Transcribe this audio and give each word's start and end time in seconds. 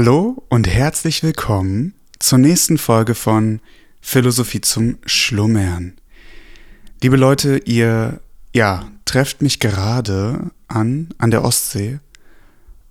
Hallo 0.00 0.44
und 0.48 0.68
herzlich 0.68 1.24
willkommen 1.24 1.92
zur 2.20 2.38
nächsten 2.38 2.78
Folge 2.78 3.16
von 3.16 3.58
Philosophie 4.00 4.60
zum 4.60 4.98
Schlummern. 5.04 5.94
Liebe 7.02 7.16
Leute, 7.16 7.58
ihr, 7.64 8.20
ja, 8.54 8.92
trefft 9.06 9.42
mich 9.42 9.58
gerade 9.58 10.52
an, 10.68 11.08
an 11.18 11.32
der 11.32 11.42
Ostsee. 11.42 11.98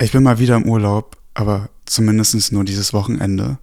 Ich 0.02 0.12
bin 0.12 0.22
mal 0.22 0.40
wieder 0.40 0.58
im 0.58 0.68
Urlaub, 0.68 1.16
aber 1.34 1.70
zumindest 1.86 2.52
nur 2.52 2.66
dieses 2.66 2.92
Wochenende. 2.92 3.58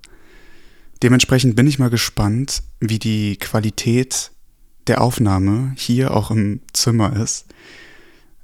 Dementsprechend 1.03 1.55
bin 1.55 1.67
ich 1.67 1.79
mal 1.79 1.91
gespannt, 1.91 2.63
wie 2.81 2.99
die 2.99 3.37
Qualität 3.37 4.31
der 4.87 5.03
Aufnahme 5.03 5.75
hier 5.77 6.17
auch 6.17 6.31
im 6.31 6.63
Zimmer 6.73 7.15
ist. 7.15 7.45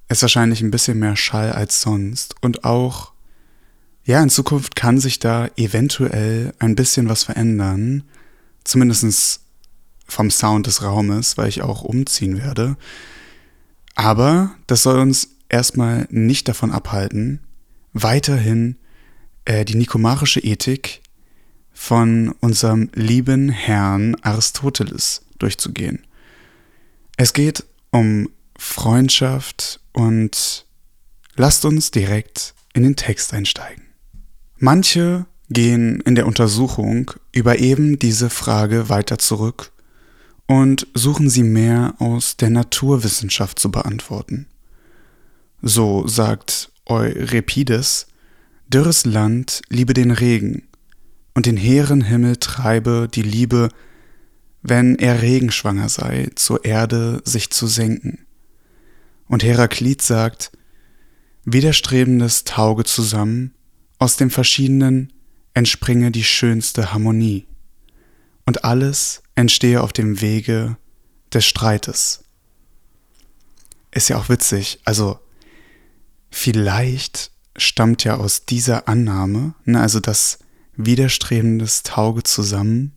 Es 0.08 0.18
ist 0.18 0.22
wahrscheinlich 0.24 0.60
ein 0.60 0.70
bisschen 0.70 0.98
mehr 0.98 1.16
Schall 1.16 1.52
als 1.52 1.80
sonst 1.80 2.34
und 2.42 2.64
auch 2.64 3.09
ja, 4.04 4.22
in 4.22 4.30
Zukunft 4.30 4.76
kann 4.76 4.98
sich 4.98 5.18
da 5.18 5.48
eventuell 5.56 6.52
ein 6.58 6.74
bisschen 6.74 7.08
was 7.08 7.24
verändern. 7.24 8.04
Zumindest 8.64 9.41
vom 10.06 10.30
Sound 10.30 10.66
des 10.66 10.82
Raumes, 10.82 11.38
weil 11.38 11.48
ich 11.48 11.62
auch 11.62 11.82
umziehen 11.82 12.38
werde. 12.38 12.77
Aber 13.94 14.55
das 14.66 14.82
soll 14.82 14.98
uns 14.98 15.28
erstmal 15.48 16.06
nicht 16.10 16.48
davon 16.48 16.72
abhalten, 16.72 17.41
weiterhin 17.92 18.77
äh, 19.44 19.64
die 19.64 19.77
nikomarische 19.77 20.41
Ethik 20.41 21.02
von 21.72 22.34
unserem 22.41 22.91
lieben 22.94 23.48
Herrn 23.48 24.14
Aristoteles 24.22 25.22
durchzugehen. 25.38 26.06
Es 27.16 27.32
geht 27.32 27.64
um 27.91 28.28
Freundschaft 28.56 29.80
und 29.92 30.66
lasst 31.36 31.64
uns 31.64 31.91
direkt 31.91 32.55
in 32.74 32.82
den 32.82 32.96
Text 32.96 33.32
einsteigen. 33.32 33.89
Manche 34.62 35.24
gehen 35.48 36.02
in 36.02 36.14
der 36.14 36.27
Untersuchung 36.27 37.12
über 37.32 37.60
eben 37.60 37.98
diese 37.98 38.28
Frage 38.28 38.91
weiter 38.91 39.16
zurück 39.16 39.72
und 40.47 40.86
suchen 40.92 41.30
sie 41.30 41.44
mehr 41.44 41.94
aus 41.98 42.36
der 42.36 42.50
Naturwissenschaft 42.50 43.58
zu 43.58 43.70
beantworten. 43.70 44.48
So 45.62 46.06
sagt 46.06 46.72
Euripides, 46.84 48.08
dürres 48.69 49.06
Land 49.06 49.62
liebe 49.70 49.94
den 49.94 50.11
Regen 50.11 50.69
und 51.34 51.47
den 51.47 51.56
hehren 51.56 52.03
Himmel 52.03 52.36
treibe 52.36 53.08
die 53.11 53.22
Liebe, 53.22 53.70
wenn 54.61 54.97
er 54.97 55.22
regenschwanger 55.22 55.88
sei, 55.88 56.28
zur 56.34 56.66
Erde 56.66 57.22
sich 57.25 57.48
zu 57.48 57.66
senken. 57.66 58.27
Und 59.27 59.42
Heraklit 59.42 60.03
sagt, 60.03 60.53
Widerstrebendes 61.47 62.44
tauge 62.44 62.84
zusammen, 62.84 63.55
aus 64.01 64.17
dem 64.17 64.31
Verschiedenen 64.31 65.12
entspringe 65.55 66.11
die 66.11 66.25
schönste 66.25 66.93
Harmonie 66.93 67.47
und 68.47 68.65
alles 68.65 69.23
entstehe 69.37 69.83
auf 69.83 69.93
dem 69.93 70.20
Wege 70.20 70.77
des 71.33 71.47
Streites. 71.47 72.25
Ist 73.93 74.09
ja 74.09 74.19
auch 74.19 74.28
witzig, 74.28 74.81
also 74.84 75.21
vielleicht 76.31 77.31
stammt 77.56 78.03
ja 78.05 78.17
aus 78.17 78.47
dieser 78.47 78.89
Annahme, 78.89 79.55
ne, 79.65 79.81
also 79.81 80.01
das 80.01 80.39
Widerstrebendes 80.77 81.83
tauge 81.83 82.23
zusammen 82.23 82.93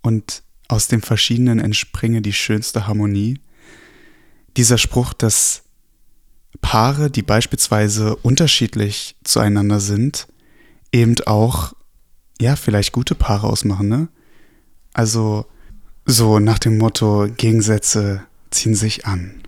und 0.00 0.42
aus 0.68 0.88
dem 0.88 1.02
Verschiedenen 1.02 1.60
entspringe 1.60 2.22
die 2.22 2.32
schönste 2.32 2.86
Harmonie. 2.86 3.40
Dieser 4.56 4.78
Spruch, 4.78 5.12
dass 5.12 5.64
Paare, 6.62 7.10
die 7.10 7.22
beispielsweise 7.22 8.16
unterschiedlich 8.16 9.16
zueinander 9.22 9.80
sind, 9.80 10.28
eben 10.92 11.14
auch, 11.26 11.72
ja, 12.40 12.56
vielleicht 12.56 12.92
gute 12.92 13.14
Paare 13.14 13.46
ausmachen, 13.46 13.88
ne? 13.88 14.08
Also 14.92 15.46
so 16.06 16.38
nach 16.38 16.58
dem 16.58 16.78
Motto, 16.78 17.28
Gegensätze 17.36 18.22
ziehen 18.50 18.74
sich 18.74 19.06
an. 19.06 19.42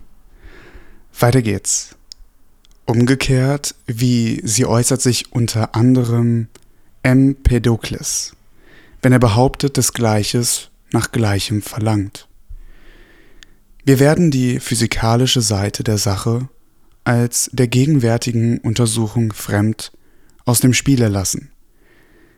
Weiter 1.19 1.43
geht's. 1.43 1.97
Umgekehrt, 2.85 3.75
wie 3.87 4.41
sie 4.45 4.67
äußert 4.67 5.01
sich 5.01 5.33
unter 5.33 5.75
anderem 5.75 6.49
Empedokles, 7.03 8.35
wenn 9.03 9.13
er 9.13 9.19
behauptet, 9.19 9.79
dass 9.79 9.93
Gleiches 9.93 10.71
nach 10.91 11.13
Gleichem 11.13 11.63
verlangt. 11.63 12.29
Wir 13.85 13.99
werden 14.01 14.31
die 14.31 14.61
physikalische 14.61 15.41
Seite 15.41 15.83
der 15.85 15.99
Sache 15.99 16.49
als 17.05 17.49
der 17.53 17.69
gegenwärtigen 17.69 18.59
Untersuchung 18.59 19.33
fremd 19.33 19.93
aus 20.49 20.61
dem 20.61 20.73
Spiele 20.73 21.09
lassen. 21.09 21.51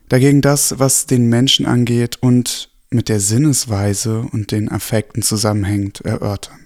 Dagegen 0.09 0.41
das, 0.41 0.81
was 0.81 1.07
den 1.07 1.29
Menschen 1.29 1.65
angeht 1.65 2.19
und 2.21 2.71
mit 2.91 3.09
der 3.09 3.21
Sinnesweise 3.21 4.23
und 4.33 4.51
den 4.51 4.71
Affekten 4.71 5.23
zusammenhängt, 5.23 6.01
erörtern. 6.01 6.59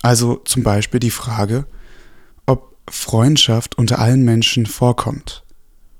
Also 0.00 0.36
zum 0.36 0.62
Beispiel 0.62 1.00
die 1.00 1.10
Frage, 1.10 1.66
ob 2.46 2.76
Freundschaft 2.88 3.76
unter 3.76 3.98
allen 3.98 4.24
Menschen 4.24 4.64
vorkommt 4.64 5.44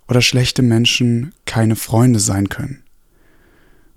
oder 0.08 0.22
schlechte 0.22 0.62
Menschen 0.62 1.34
keine 1.44 1.76
Freunde 1.76 2.18
sein 2.18 2.48
können. 2.48 2.82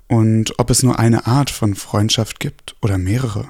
Und 0.07 0.59
ob 0.59 0.69
es 0.69 0.84
nur 0.84 1.00
eine 1.00 1.28
Art 1.28 1.50
von 1.50 1.75
Freundschaft 1.75 2.41
gibt 2.41 2.75
oder 2.81 2.97
mehrere. 2.97 3.47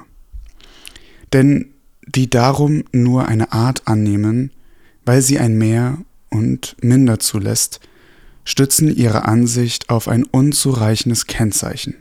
Denn 1.32 1.74
die 2.06 2.30
darum 2.30 2.84
nur 2.92 3.26
eine 3.26 3.52
Art 3.52 3.88
annehmen, 3.88 4.52
weil 5.04 5.22
sie 5.22 5.38
ein 5.38 5.56
Mehr 5.56 5.98
und 6.30 6.76
minder 6.82 7.18
zulässt, 7.18 7.80
stützen 8.44 8.94
ihre 8.94 9.26
Ansicht 9.26 9.90
auf 9.90 10.08
ein 10.08 10.24
unzureichendes 10.24 11.26
Kennzeichen, 11.26 11.96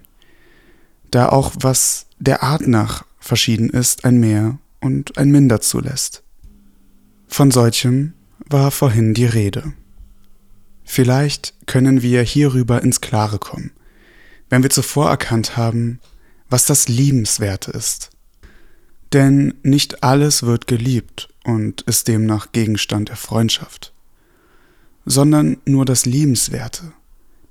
da 1.12 1.30
auch 1.30 1.54
was 1.60 2.08
der 2.20 2.44
Art 2.44 2.68
nach 2.68 3.06
verschieden 3.20 3.70
ist, 3.70 4.06
ein 4.06 4.20
Mehr 4.20 4.58
und 4.80 5.18
ein 5.18 5.32
Minder 5.32 5.62
zulässt. 5.62 6.24
Von 7.28 7.52
solchem 7.52 8.14
war 8.40 8.72
vorhin 8.72 9.14
die 9.14 9.26
Rede. 9.26 9.74
Vielleicht 10.84 11.54
können 11.68 12.02
wir 12.02 12.24
hierüber 12.24 12.82
ins 12.82 13.02
Klare 13.02 13.38
kommen, 13.38 13.72
wenn 14.50 14.64
wir 14.64 14.72
zuvor 14.72 15.10
erkannt 15.10 15.56
haben, 15.56 16.00
was 16.50 16.66
das 16.66 16.88
Liebenswerte 16.88 17.70
ist. 17.72 18.10
Denn 19.14 19.54
nicht 19.62 20.04
alles 20.04 20.44
wird 20.44 20.66
geliebt 20.66 21.30
und 21.44 21.82
ist 21.84 22.08
demnach 22.08 22.52
Gegenstand 22.52 23.10
der 23.10 23.18
Freundschaft 23.18 23.94
sondern 25.10 25.58
nur 25.66 25.86
das 25.86 26.06
Liebenswerte. 26.06 26.94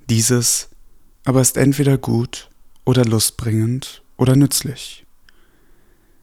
Dieses 0.08 0.68
aber 1.24 1.40
ist 1.40 1.56
entweder 1.56 1.98
gut 1.98 2.50
oder 2.84 3.04
lustbringend 3.04 4.02
oder 4.16 4.36
nützlich. 4.36 5.04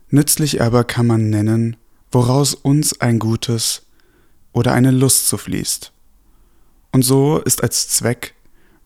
Nützlich 0.09 0.61
aber 0.61 0.85
kann 0.85 1.05
man 1.05 1.29
nennen, 1.29 1.75
woraus 2.09 2.53
uns 2.53 3.01
ein 3.01 3.19
Gutes 3.19 3.81
oder 4.53 4.71
eine 4.71 4.91
Lust 4.91 5.27
zufließt. 5.27 5.91
Und 6.93 7.01
so 7.01 7.39
ist 7.39 7.61
als 7.61 7.89
Zweck 7.89 8.33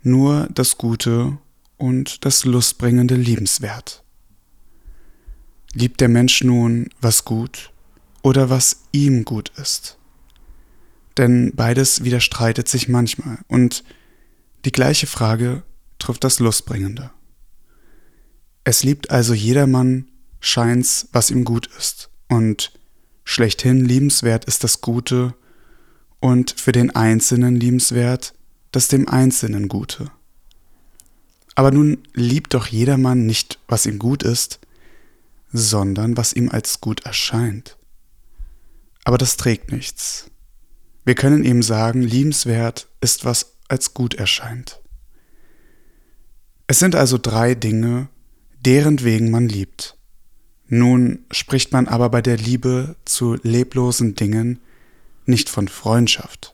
nur 0.01 0.47
das 0.51 0.79
Gute 0.79 1.37
und 1.77 2.25
das 2.25 2.45
lustbringende 2.45 3.13
liebenswert. 3.13 4.03
Liebt 5.73 6.01
der 6.01 6.09
Mensch 6.09 6.43
nun, 6.43 6.89
was 6.99 7.25
gut 7.25 7.71
oder 8.23 8.49
was 8.49 8.85
ihm 8.91 9.23
gut 9.23 9.51
ist? 9.55 9.98
Denn 11.19 11.51
beides 11.53 12.05
widerstreitet 12.05 12.69
sich 12.69 12.87
manchmal 12.87 13.39
und 13.49 13.83
die 14.63 14.71
gleiche 14.71 15.05
Frage 15.05 15.63
trifft 15.99 16.23
das 16.23 16.39
Lustbringende. 16.39 17.11
Es 18.63 18.83
liebt 18.83 19.11
also 19.11 19.33
jedermann 19.33 20.07
scheint's, 20.39 21.09
was 21.11 21.29
ihm 21.29 21.43
gut 21.43 21.67
ist, 21.77 22.09
und 22.29 22.71
schlechthin 23.25 23.83
liebenswert 23.83 24.45
ist 24.45 24.63
das 24.63 24.79
Gute 24.79 25.33
und 26.21 26.51
für 26.51 26.71
den 26.71 26.95
Einzelnen 26.95 27.55
liebenswert 27.55 28.33
das 28.71 28.87
dem 28.87 29.09
Einzelnen 29.09 29.67
Gute. 29.67 30.11
Aber 31.55 31.71
nun 31.71 31.97
liebt 32.13 32.53
doch 32.53 32.67
jedermann 32.67 33.25
nicht, 33.25 33.59
was 33.67 33.85
ihm 33.85 33.99
gut 33.99 34.23
ist, 34.23 34.61
sondern 35.51 36.15
was 36.15 36.31
ihm 36.31 36.49
als 36.49 36.79
gut 36.79 37.05
erscheint. 37.05 37.77
Aber 39.03 39.17
das 39.17 39.35
trägt 39.35 39.71
nichts. 39.71 40.28
Wir 41.05 41.15
können 41.15 41.43
ihm 41.43 41.63
sagen, 41.63 42.01
liebenswert 42.01 42.87
ist, 43.01 43.25
was 43.25 43.53
als 43.67 43.93
gut 43.93 44.15
erscheint. 44.15 44.79
Es 46.67 46.79
sind 46.79 46.95
also 46.95 47.17
drei 47.17 47.55
Dinge, 47.55 48.09
deren 48.65 49.03
wegen 49.03 49.31
man 49.31 49.47
liebt. 49.47 49.97
Nun 50.67 51.25
spricht 51.31 51.71
man 51.71 51.87
aber 51.87 52.09
bei 52.09 52.21
der 52.21 52.37
Liebe 52.37 52.95
zu 53.05 53.37
leblosen 53.41 54.15
Dingen 54.15 54.59
nicht 55.25 55.49
von 55.49 55.67
Freundschaft. 55.67 56.53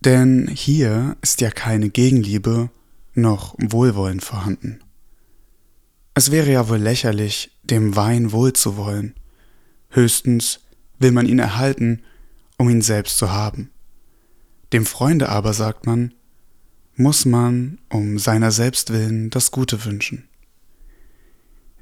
Denn 0.00 0.48
hier 0.48 1.16
ist 1.22 1.40
ja 1.40 1.50
keine 1.50 1.90
Gegenliebe 1.90 2.70
noch 3.14 3.54
Wohlwollen 3.58 4.20
vorhanden. 4.20 4.80
Es 6.14 6.30
wäre 6.30 6.50
ja 6.50 6.68
wohl 6.68 6.78
lächerlich, 6.78 7.50
dem 7.62 7.96
Wein 7.96 8.32
wohl 8.32 8.52
zu 8.52 8.76
wollen. 8.76 9.14
Höchstens 9.90 10.60
will 10.98 11.12
man 11.12 11.26
ihn 11.26 11.38
erhalten 11.38 12.02
um 12.60 12.68
ihn 12.68 12.82
selbst 12.82 13.16
zu 13.16 13.32
haben. 13.32 13.70
Dem 14.74 14.84
Freunde 14.84 15.30
aber 15.30 15.54
sagt 15.54 15.86
man, 15.86 16.12
muss 16.94 17.24
man 17.24 17.78
um 17.88 18.18
seiner 18.18 18.50
selbst 18.50 18.92
willen 18.92 19.30
das 19.30 19.50
Gute 19.50 19.86
wünschen. 19.86 20.28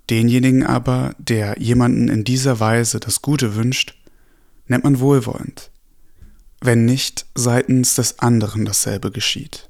Denjenigen 0.08 0.64
aber, 0.64 1.16
der 1.18 1.58
jemanden 1.58 2.06
in 2.06 2.22
dieser 2.22 2.60
Weise 2.60 3.00
das 3.00 3.22
Gute 3.22 3.56
wünscht, 3.56 3.98
nennt 4.68 4.84
man 4.84 5.00
wohlwollend, 5.00 5.72
wenn 6.60 6.84
nicht 6.84 7.26
seitens 7.34 7.96
des 7.96 8.20
anderen 8.20 8.64
dasselbe 8.64 9.10
geschieht. 9.10 9.68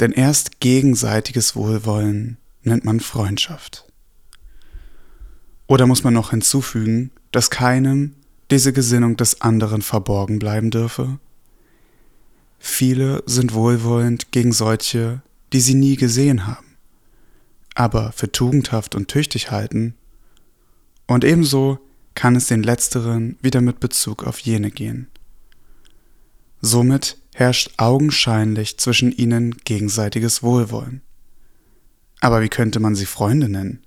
Denn 0.00 0.12
erst 0.12 0.60
gegenseitiges 0.60 1.56
Wohlwollen 1.56 2.36
nennt 2.62 2.84
man 2.84 3.00
Freundschaft. 3.00 3.90
Oder 5.66 5.86
muss 5.86 6.04
man 6.04 6.12
noch 6.12 6.28
hinzufügen, 6.28 7.10
dass 7.32 7.48
keinem 7.48 8.16
diese 8.54 8.72
Gesinnung 8.72 9.16
des 9.16 9.40
anderen 9.40 9.82
verborgen 9.82 10.38
bleiben 10.38 10.70
dürfe? 10.70 11.18
Viele 12.60 13.24
sind 13.26 13.52
wohlwollend 13.52 14.30
gegen 14.30 14.52
solche, 14.52 15.22
die 15.52 15.60
sie 15.60 15.74
nie 15.74 15.96
gesehen 15.96 16.46
haben, 16.46 16.76
aber 17.74 18.12
für 18.12 18.30
tugendhaft 18.30 18.94
und 18.94 19.08
tüchtig 19.08 19.50
halten, 19.50 19.94
und 21.08 21.24
ebenso 21.24 21.80
kann 22.14 22.36
es 22.36 22.46
den 22.46 22.62
letzteren 22.62 23.36
wieder 23.42 23.60
mit 23.60 23.80
Bezug 23.80 24.22
auf 24.22 24.38
jene 24.38 24.70
gehen. 24.70 25.08
Somit 26.60 27.18
herrscht 27.34 27.72
augenscheinlich 27.78 28.78
zwischen 28.78 29.10
ihnen 29.10 29.56
gegenseitiges 29.64 30.44
Wohlwollen. 30.44 31.02
Aber 32.20 32.40
wie 32.40 32.48
könnte 32.48 32.78
man 32.78 32.94
sie 32.94 33.06
Freunde 33.06 33.48
nennen, 33.48 33.82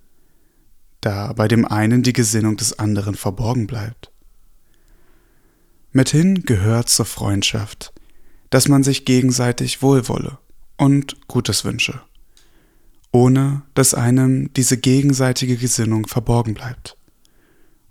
da 1.00 1.32
bei 1.32 1.48
dem 1.48 1.64
einen 1.64 2.04
die 2.04 2.12
Gesinnung 2.12 2.58
des 2.58 2.78
anderen 2.78 3.16
verborgen 3.16 3.66
bleibt? 3.66 4.12
Mithin 5.98 6.44
gehört 6.44 6.90
zur 6.90 7.06
Freundschaft, 7.06 7.92
dass 8.52 8.68
man 8.68 8.84
sich 8.84 9.04
gegenseitig 9.04 9.82
wohlwolle 9.82 10.38
und 10.78 11.28
Gutes 11.28 11.66
wünsche, 11.66 12.00
ohne 13.12 13.64
dass 13.74 13.96
einem 13.96 14.54
diese 14.54 14.78
gegenseitige 14.78 15.58
Gesinnung 15.58 16.06
verborgen 16.06 16.54
bleibt, 16.54 16.98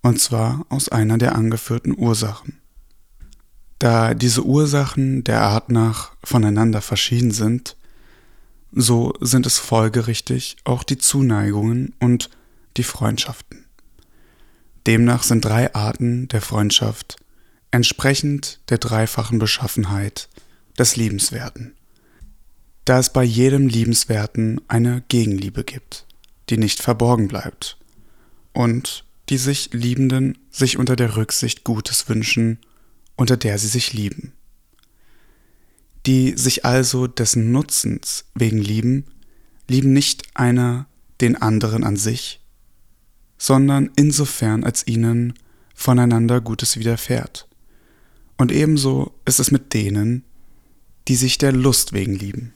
und 0.02 0.20
zwar 0.20 0.64
aus 0.68 0.88
einer 0.88 1.18
der 1.18 1.34
angeführten 1.34 1.98
Ursachen. 1.98 2.60
Da 3.80 4.14
diese 4.14 4.44
Ursachen 4.44 5.24
der 5.24 5.42
Art 5.42 5.72
nach 5.72 6.12
voneinander 6.22 6.82
verschieden 6.82 7.32
sind, 7.32 7.76
so 8.70 9.14
sind 9.20 9.46
es 9.46 9.58
folgerichtig 9.58 10.58
auch 10.62 10.84
die 10.84 10.98
Zuneigungen 10.98 11.92
und 11.98 12.30
die 12.76 12.84
Freundschaften. 12.84 13.64
Demnach 14.86 15.24
sind 15.24 15.44
drei 15.44 15.74
Arten 15.74 16.28
der 16.28 16.40
Freundschaft 16.40 17.16
entsprechend 17.76 18.58
der 18.70 18.78
dreifachen 18.78 19.38
Beschaffenheit 19.38 20.30
des 20.78 20.96
Liebenswerten. 20.96 21.74
Da 22.86 22.98
es 22.98 23.12
bei 23.12 23.22
jedem 23.22 23.68
Liebenswerten 23.68 24.62
eine 24.66 25.02
Gegenliebe 25.08 25.62
gibt, 25.62 26.06
die 26.48 26.56
nicht 26.56 26.80
verborgen 26.80 27.28
bleibt 27.28 27.76
und 28.54 29.04
die 29.28 29.36
sich 29.36 29.74
Liebenden 29.74 30.38
sich 30.50 30.78
unter 30.78 30.96
der 30.96 31.16
Rücksicht 31.16 31.64
Gutes 31.64 32.08
wünschen, 32.08 32.60
unter 33.14 33.36
der 33.36 33.58
sie 33.58 33.68
sich 33.68 33.92
lieben. 33.92 34.32
Die 36.06 36.32
sich 36.34 36.64
also 36.64 37.06
dessen 37.06 37.52
Nutzens 37.52 38.24
wegen 38.34 38.58
lieben, 38.58 39.04
lieben 39.68 39.92
nicht 39.92 40.22
einer 40.34 40.86
den 41.20 41.36
anderen 41.36 41.84
an 41.84 41.96
sich, 41.96 42.40
sondern 43.36 43.90
insofern 43.96 44.64
als 44.64 44.86
ihnen 44.86 45.34
voneinander 45.74 46.40
Gutes 46.40 46.78
widerfährt. 46.78 47.45
Und 48.36 48.52
ebenso 48.52 49.14
ist 49.24 49.40
es 49.40 49.50
mit 49.50 49.72
denen, 49.74 50.24
die 51.08 51.16
sich 51.16 51.38
der 51.38 51.52
Lust 51.52 51.92
wegen 51.92 52.14
lieben. 52.14 52.52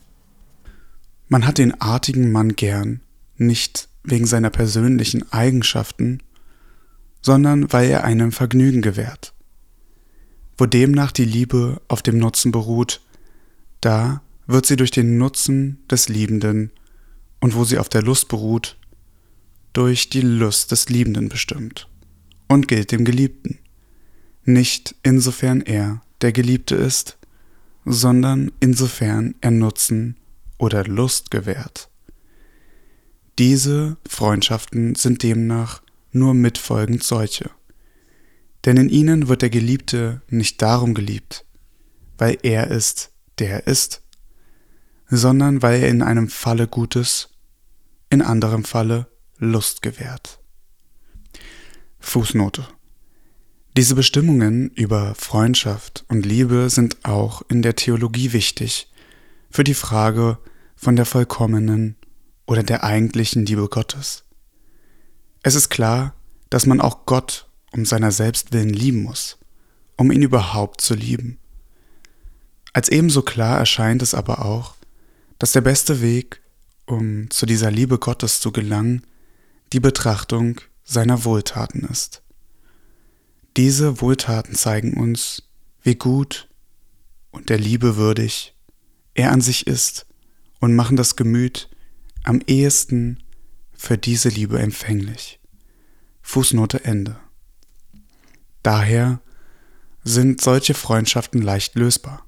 Man 1.27 1.45
hat 1.45 1.57
den 1.57 1.79
artigen 1.79 2.31
Mann 2.31 2.55
gern, 2.55 3.01
nicht 3.37 3.87
wegen 4.03 4.25
seiner 4.25 4.49
persönlichen 4.49 5.31
Eigenschaften, 5.31 6.21
sondern 7.21 7.71
weil 7.71 7.89
er 7.89 8.03
einem 8.03 8.31
Vergnügen 8.31 8.81
gewährt. 8.81 9.33
Wo 10.57 10.65
demnach 10.65 11.11
die 11.11 11.25
Liebe 11.25 11.81
auf 11.87 12.01
dem 12.01 12.17
Nutzen 12.17 12.51
beruht, 12.51 13.01
da 13.79 14.21
wird 14.47 14.65
sie 14.65 14.75
durch 14.75 14.91
den 14.91 15.17
Nutzen 15.17 15.79
des 15.89 16.09
Liebenden 16.09 16.71
und 17.39 17.55
wo 17.55 17.63
sie 17.63 17.77
auf 17.77 17.89
der 17.89 18.03
Lust 18.03 18.27
beruht, 18.27 18.77
durch 19.73 20.09
die 20.09 20.21
Lust 20.21 20.71
des 20.71 20.89
Liebenden 20.89 21.29
bestimmt 21.29 21.87
und 22.47 22.67
gilt 22.67 22.91
dem 22.91 23.05
Geliebten, 23.05 23.59
nicht 24.43 24.95
insofern 25.03 25.61
er 25.61 26.01
der 26.21 26.31
Geliebte 26.31 26.75
ist, 26.75 27.17
sondern 27.85 28.51
insofern 28.59 29.35
er 29.41 29.51
Nutzen 29.51 30.17
oder 30.57 30.85
Lust 30.85 31.31
gewährt. 31.31 31.89
Diese 33.39 33.97
Freundschaften 34.07 34.95
sind 34.95 35.23
demnach 35.23 35.81
nur 36.11 36.33
mitfolgend 36.33 37.03
solche, 37.03 37.49
denn 38.65 38.77
in 38.77 38.89
ihnen 38.89 39.27
wird 39.27 39.41
der 39.41 39.49
Geliebte 39.49 40.21
nicht 40.29 40.61
darum 40.61 40.93
geliebt, 40.93 41.45
weil 42.17 42.37
er 42.43 42.67
ist, 42.67 43.11
der 43.39 43.49
er 43.49 43.67
ist, 43.67 44.03
sondern 45.09 45.61
weil 45.61 45.81
er 45.81 45.89
in 45.89 46.01
einem 46.01 46.27
Falle 46.27 46.67
Gutes, 46.67 47.29
in 48.09 48.21
anderem 48.21 48.63
Falle 48.63 49.07
Lust 49.37 49.81
gewährt. 49.81 50.39
Fußnote 51.99 52.67
diese 53.77 53.95
Bestimmungen 53.95 54.69
über 54.71 55.15
Freundschaft 55.15 56.03
und 56.09 56.25
Liebe 56.25 56.69
sind 56.69 57.05
auch 57.05 57.41
in 57.47 57.61
der 57.61 57.77
Theologie 57.77 58.33
wichtig 58.33 58.91
für 59.49 59.63
die 59.63 59.73
Frage 59.73 60.37
von 60.75 60.97
der 60.97 61.05
vollkommenen 61.05 61.95
oder 62.45 62.63
der 62.63 62.83
eigentlichen 62.83 63.45
Liebe 63.45 63.69
Gottes. 63.69 64.25
Es 65.41 65.55
ist 65.55 65.69
klar, 65.69 66.15
dass 66.49 66.65
man 66.65 66.81
auch 66.81 67.05
Gott 67.05 67.47
um 67.71 67.85
seiner 67.85 68.11
selbst 68.11 68.51
willen 68.51 68.73
lieben 68.73 69.03
muss, 69.03 69.37
um 69.95 70.11
ihn 70.11 70.21
überhaupt 70.21 70.81
zu 70.81 70.93
lieben. 70.93 71.37
Als 72.73 72.89
ebenso 72.89 73.21
klar 73.21 73.57
erscheint 73.57 74.01
es 74.01 74.13
aber 74.13 74.43
auch, 74.43 74.75
dass 75.39 75.53
der 75.53 75.61
beste 75.61 76.01
Weg, 76.01 76.41
um 76.87 77.29
zu 77.29 77.45
dieser 77.45 77.71
Liebe 77.71 77.99
Gottes 77.99 78.41
zu 78.41 78.51
gelangen, 78.51 79.05
die 79.71 79.79
Betrachtung 79.79 80.59
seiner 80.83 81.23
Wohltaten 81.23 81.85
ist. 81.85 82.21
Diese 83.57 83.99
Wohltaten 83.99 84.55
zeigen 84.55 84.93
uns, 84.93 85.43
wie 85.83 85.95
gut 85.95 86.47
und 87.31 87.49
der 87.49 87.57
Liebe 87.57 87.97
würdig 87.97 88.55
er 89.13 89.31
an 89.31 89.41
sich 89.41 89.67
ist 89.67 90.05
und 90.59 90.75
machen 90.75 90.95
das 90.95 91.15
Gemüt 91.15 91.69
am 92.23 92.41
ehesten 92.47 93.23
für 93.73 93.97
diese 93.97 94.29
Liebe 94.29 94.59
empfänglich. 94.59 95.39
Fußnote 96.21 96.85
Ende. 96.85 97.19
Daher 98.63 99.21
sind 100.03 100.39
solche 100.39 100.73
Freundschaften 100.73 101.41
leicht 101.41 101.75
lösbar, 101.75 102.25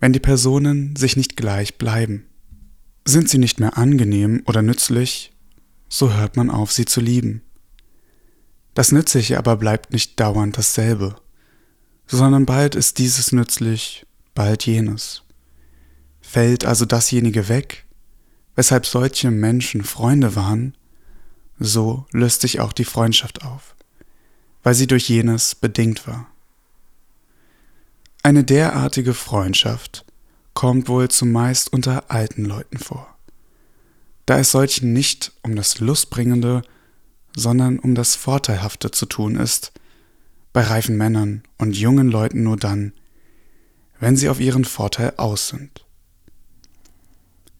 wenn 0.00 0.12
die 0.12 0.20
Personen 0.20 0.96
sich 0.96 1.16
nicht 1.16 1.36
gleich 1.36 1.76
bleiben. 1.76 2.26
Sind 3.04 3.28
sie 3.28 3.38
nicht 3.38 3.60
mehr 3.60 3.76
angenehm 3.76 4.42
oder 4.46 4.62
nützlich, 4.62 5.32
so 5.88 6.12
hört 6.14 6.36
man 6.36 6.48
auf, 6.48 6.72
sie 6.72 6.84
zu 6.84 7.00
lieben. 7.00 7.42
Das 8.78 8.92
Nützliche 8.92 9.38
aber 9.38 9.56
bleibt 9.56 9.92
nicht 9.92 10.20
dauernd 10.20 10.56
dasselbe, 10.56 11.16
sondern 12.06 12.46
bald 12.46 12.76
ist 12.76 12.98
dieses 12.98 13.32
nützlich, 13.32 14.06
bald 14.36 14.66
jenes. 14.66 15.24
Fällt 16.20 16.64
also 16.64 16.84
dasjenige 16.84 17.48
weg, 17.48 17.86
weshalb 18.54 18.86
solche 18.86 19.32
Menschen 19.32 19.82
Freunde 19.82 20.36
waren, 20.36 20.76
so 21.58 22.06
löst 22.12 22.42
sich 22.42 22.60
auch 22.60 22.72
die 22.72 22.84
Freundschaft 22.84 23.44
auf, 23.44 23.74
weil 24.62 24.74
sie 24.74 24.86
durch 24.86 25.08
jenes 25.08 25.56
bedingt 25.56 26.06
war. 26.06 26.28
Eine 28.22 28.44
derartige 28.44 29.12
Freundschaft 29.12 30.04
kommt 30.54 30.86
wohl 30.86 31.08
zumeist 31.08 31.72
unter 31.72 32.12
alten 32.12 32.44
Leuten 32.44 32.78
vor, 32.78 33.12
da 34.24 34.38
es 34.38 34.52
solchen 34.52 34.92
nicht 34.92 35.32
um 35.42 35.56
das 35.56 35.80
Lustbringende, 35.80 36.62
sondern 37.36 37.78
um 37.78 37.94
das 37.94 38.16
Vorteilhafte 38.16 38.90
zu 38.90 39.06
tun 39.06 39.36
ist, 39.36 39.72
bei 40.52 40.62
reifen 40.62 40.96
Männern 40.96 41.42
und 41.58 41.76
jungen 41.76 42.08
Leuten 42.08 42.42
nur 42.42 42.56
dann, 42.56 42.92
wenn 44.00 44.16
sie 44.16 44.28
auf 44.28 44.40
ihren 44.40 44.64
Vorteil 44.64 45.14
aus 45.16 45.48
sind. 45.48 45.84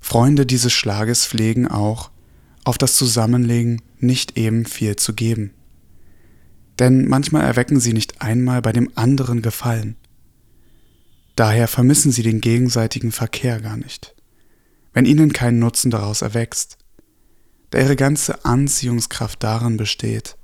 Freunde 0.00 0.46
dieses 0.46 0.72
Schlages 0.72 1.26
pflegen 1.26 1.68
auch, 1.68 2.10
auf 2.64 2.78
das 2.78 2.96
Zusammenlegen 2.96 3.82
nicht 3.98 4.36
eben 4.36 4.64
viel 4.64 4.96
zu 4.96 5.14
geben. 5.14 5.52
Denn 6.78 7.08
manchmal 7.08 7.42
erwecken 7.44 7.80
sie 7.80 7.92
nicht 7.92 8.22
einmal 8.22 8.62
bei 8.62 8.72
dem 8.72 8.90
anderen 8.94 9.42
Gefallen. 9.42 9.96
Daher 11.34 11.68
vermissen 11.68 12.12
sie 12.12 12.22
den 12.22 12.40
gegenseitigen 12.40 13.12
Verkehr 13.12 13.60
gar 13.60 13.76
nicht, 13.76 14.14
wenn 14.92 15.06
ihnen 15.06 15.32
kein 15.32 15.58
Nutzen 15.58 15.90
daraus 15.90 16.22
erwächst, 16.22 16.78
da 17.70 17.78
ihre 17.78 17.96
ganze 17.96 18.44
Anziehungskraft 18.44 19.42
darin 19.42 19.76
besteht, 19.76 20.36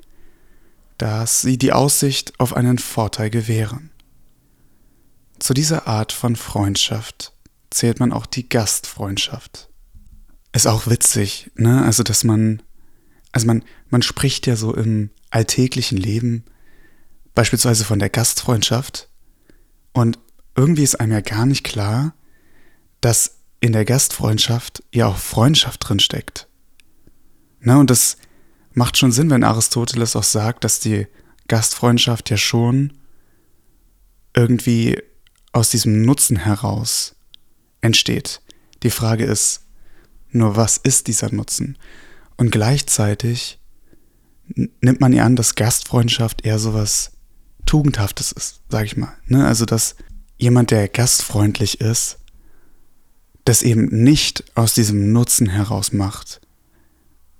dass 0.99 1.41
sie 1.41 1.59
die 1.59 1.73
Aussicht 1.73 2.39
auf 2.39 2.55
einen 2.55 2.79
Vorteil 2.79 3.31
gewähren. 3.31 3.91
Zu 5.39 5.55
dieser 5.55 5.87
Art 5.87 6.13
von 6.13 6.37
Freundschaft 6.37 7.33
zählt 7.71 8.01
man 8.01 8.13
auch 8.13 8.27
die 8.27 8.49
Gastfreundschaft. 8.49 9.69
Ist 10.53 10.67
auch 10.67 10.87
witzig, 10.87 11.51
ne? 11.57 11.83
Also, 11.85 12.03
dass 12.05 12.23
man, 12.23 12.63
also 13.33 13.47
man, 13.47 13.65
man 13.91 14.03
spricht 14.03 14.47
ja 14.47 14.55
so 14.55 14.75
im 14.75 15.11
alltäglichen 15.31 15.99
Leben 15.99 16.45
beispielsweise 17.35 17.85
von 17.85 17.99
der 17.99 18.11
Gastfreundschaft 18.11 19.09
und 19.93 20.19
irgendwie 20.55 20.85
ist 20.85 21.01
einem 21.01 21.13
ja 21.13 21.21
gar 21.21 21.47
nicht 21.47 21.65
klar, 21.65 22.15
dass 23.01 23.39
in 23.61 23.73
der 23.73 23.85
Gastfreundschaft 23.85 24.85
ja 24.93 25.09
auch 25.09 25.17
Freundschaft 25.17 25.89
drin 25.89 25.99
steckt. 25.99 26.49
Ne? 27.65 27.79
Und 27.79 27.91
das 27.91 28.17
macht 28.73 28.97
schon 28.97 29.13
Sinn, 29.13 29.31
wenn 29.31 29.45
Aristoteles 29.45 30.17
auch 30.17 30.23
sagt, 30.23 30.65
dass 30.65 30.81
die 30.81 31.07
Gastfreundschaft 31.49 32.31
ja 32.31 32.37
schon 32.37 32.93
irgendwie 34.35 35.01
aus 35.53 35.71
diesem 35.71 36.03
Nutzen 36.03 36.37
heraus 36.37 37.15
entsteht. 37.81 38.41
Die 38.83 38.91
Frage 38.91 39.25
ist, 39.25 39.63
nur 40.31 40.57
was 40.57 40.77
ist 40.77 41.07
dieser 41.07 41.33
Nutzen? 41.33 41.79
Und 42.37 42.51
gleichzeitig 42.51 43.61
nimmt 44.81 45.01
man 45.01 45.13
ja 45.13 45.25
an, 45.25 45.37
dass 45.37 45.55
Gastfreundschaft 45.55 46.45
eher 46.45 46.59
sowas 46.59 47.13
Tugendhaftes 47.67 48.33
ist, 48.33 48.61
sag 48.69 48.85
ich 48.85 48.97
mal. 48.97 49.15
Ne? 49.27 49.47
Also, 49.47 49.65
dass 49.65 49.95
jemand, 50.37 50.71
der 50.71 50.89
gastfreundlich 50.89 51.81
ist, 51.81 52.19
das 53.45 53.63
eben 53.63 53.87
nicht 53.87 54.45
aus 54.55 54.75
diesem 54.75 55.13
Nutzen 55.13 55.49
heraus 55.49 55.93
macht, 55.93 56.41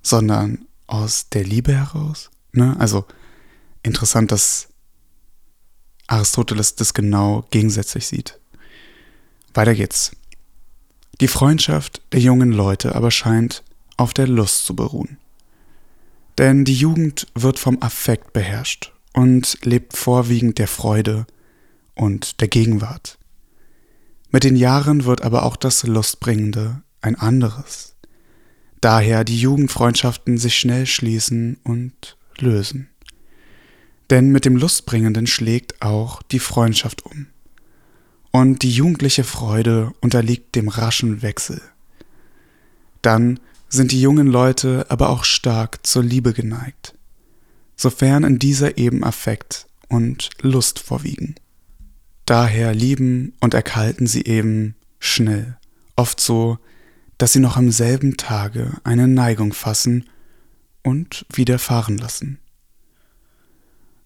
sondern 0.05 0.65
aus 0.87 1.29
der 1.29 1.43
Liebe 1.43 1.73
heraus. 1.73 2.29
Ne? 2.51 2.75
Also 2.79 3.05
interessant, 3.81 4.31
dass 4.31 4.67
Aristoteles 6.07 6.75
das 6.75 6.93
genau 6.93 7.45
gegensätzlich 7.49 8.05
sieht. 8.05 8.39
Weiter 9.53 9.73
geht's. 9.73 10.11
Die 11.21 11.27
Freundschaft 11.27 12.01
der 12.11 12.19
jungen 12.19 12.51
Leute 12.51 12.93
aber 12.93 13.09
scheint 13.09 13.63
auf 13.97 14.13
der 14.13 14.27
Lust 14.27 14.65
zu 14.65 14.75
beruhen. 14.75 15.17
Denn 16.37 16.65
die 16.65 16.75
Jugend 16.75 17.27
wird 17.33 17.57
vom 17.57 17.81
Affekt 17.81 18.33
beherrscht 18.33 18.93
und 19.13 19.57
lebt 19.63 19.95
vorwiegend 19.95 20.59
der 20.59 20.67
Freude 20.67 21.25
und 21.95 22.41
der 22.41 22.49
Gegenwart. 22.49 23.17
Mit 24.29 24.43
den 24.43 24.57
Jahren 24.57 25.05
wird 25.05 25.21
aber 25.21 25.43
auch 25.43 25.55
das 25.55 25.83
Lustbringende 25.83 26.83
ein 27.01 27.15
anderes. 27.15 27.94
Daher 28.81 29.23
die 29.23 29.39
Jugendfreundschaften 29.39 30.37
sich 30.37 30.57
schnell 30.57 30.85
schließen 30.85 31.57
und 31.63 32.17
lösen. 32.37 32.89
Denn 34.09 34.31
mit 34.31 34.45
dem 34.45 34.55
Lustbringenden 34.55 35.27
schlägt 35.27 35.81
auch 35.81 36.21
die 36.21 36.39
Freundschaft 36.39 37.05
um. 37.05 37.27
Und 38.31 38.63
die 38.63 38.71
jugendliche 38.71 39.23
Freude 39.23 39.93
unterliegt 40.01 40.55
dem 40.55 40.67
raschen 40.67 41.21
Wechsel. 41.21 41.61
Dann 43.01 43.39
sind 43.69 43.91
die 43.91 44.01
jungen 44.01 44.27
Leute 44.27 44.85
aber 44.89 45.09
auch 45.09 45.23
stark 45.23 45.85
zur 45.85 46.03
Liebe 46.03 46.33
geneigt, 46.33 46.95
sofern 47.75 48.23
in 48.23 48.39
dieser 48.39 48.77
eben 48.77 49.03
Affekt 49.03 49.67
und 49.89 50.29
Lust 50.41 50.79
vorwiegen. 50.79 51.35
Daher 52.25 52.73
lieben 52.73 53.33
und 53.39 53.53
erkalten 53.53 54.07
sie 54.07 54.25
eben 54.25 54.75
schnell, 54.99 55.57
oft 55.95 56.19
so, 56.19 56.57
dass 57.17 57.33
sie 57.33 57.39
noch 57.39 57.57
am 57.57 57.71
selben 57.71 58.17
Tage 58.17 58.73
eine 58.83 59.07
Neigung 59.07 59.53
fassen 59.53 60.09
und 60.83 61.25
wieder 61.33 61.59
fahren 61.59 61.97
lassen. 61.97 62.39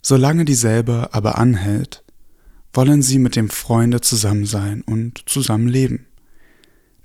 Solange 0.02 0.46
dieselbe 0.46 1.10
aber 1.14 1.38
anhält, 1.38 2.04
wollen 2.74 3.02
sie 3.02 3.20
mit 3.20 3.36
dem 3.36 3.50
Freunde 3.50 4.02
zusammen 4.02 4.46
sein 4.46 4.82
und 4.84 5.24
zusammen 5.28 5.68
leben 5.68 6.06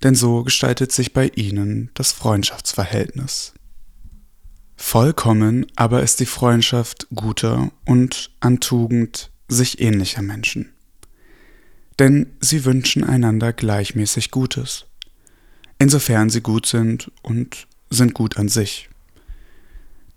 denn 0.04 0.14
so 0.14 0.44
gestaltet 0.44 0.92
sich 0.92 1.12
bei 1.12 1.28
ihnen 1.34 1.90
das 1.94 2.12
Freundschaftsverhältnis. 2.12 3.54
Vollkommen 4.76 5.66
aber 5.76 6.02
ist 6.02 6.20
die 6.20 6.26
Freundschaft 6.26 7.06
guter 7.14 7.70
und 7.86 8.30
an 8.40 8.60
Tugend 8.60 9.30
sich 9.48 9.80
ähnlicher 9.80 10.22
Menschen. 10.22 10.72
Denn 11.98 12.26
sie 12.40 12.64
wünschen 12.64 13.02
einander 13.02 13.52
gleichmäßig 13.52 14.30
Gutes, 14.30 14.86
insofern 15.84 16.30
sie 16.30 16.40
gut 16.40 16.66
sind 16.66 17.12
und 17.22 17.66
sind 17.90 18.14
gut 18.14 18.36
an 18.36 18.48
sich. 18.48 18.88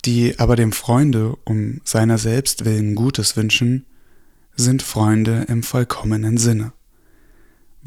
Die 0.05 0.39
aber 0.39 0.55
dem 0.55 0.71
Freunde 0.71 1.37
um 1.43 1.81
seiner 1.83 2.17
selbst 2.17 2.65
willen 2.65 2.95
Gutes 2.95 3.35
wünschen, 3.37 3.85
sind 4.55 4.81
Freunde 4.81 5.45
im 5.47 5.61
vollkommenen 5.63 6.37
Sinne 6.37 6.73